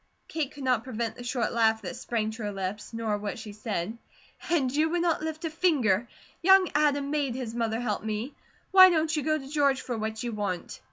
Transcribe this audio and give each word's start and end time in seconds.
Kate 0.27 0.51
could 0.51 0.63
not 0.63 0.83
prevent 0.83 1.15
the 1.15 1.23
short 1.23 1.53
laugh 1.53 1.83
that 1.83 1.95
sprang 1.95 2.31
to 2.31 2.41
her 2.41 2.51
lips, 2.51 2.91
nor 2.91 3.19
what 3.19 3.37
she 3.37 3.51
said: 3.51 3.95
"And 4.49 4.75
you 4.75 4.89
would 4.89 5.01
not 5.03 5.21
lift 5.21 5.45
a 5.45 5.49
finger; 5.51 6.07
young 6.41 6.71
Adam 6.73 7.11
MADE 7.11 7.35
his 7.35 7.53
MOTHER 7.53 7.79
help 7.79 8.03
me. 8.03 8.33
Why 8.71 8.89
don't 8.89 9.15
you 9.15 9.21
go 9.21 9.37
to 9.37 9.47
George 9.47 9.81
for 9.81 9.95
what 9.95 10.23
you 10.23 10.31
want?" 10.31 10.79